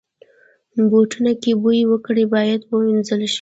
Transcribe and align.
بوټونه 0.89 1.31
که 1.43 1.51
بوی 1.61 1.81
وکړي، 1.87 2.25
باید 2.35 2.61
وینځل 2.71 3.21
شي. 3.27 3.29